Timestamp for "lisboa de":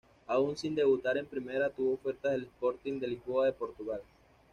3.05-3.53